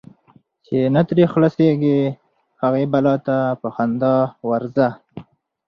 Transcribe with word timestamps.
چی 0.65 0.77
نه 0.95 1.01
ترې 1.07 1.23
خلاصیږې، 1.33 1.99
هغی 2.61 2.83
بلا 2.93 3.15
ته 3.25 3.37
په 3.61 3.67
خندا 3.75 4.15
ورځه. 4.49 4.87